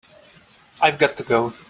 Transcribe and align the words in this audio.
I've 0.81 0.97
got 0.97 1.15
to 1.17 1.23
go. 1.23 1.53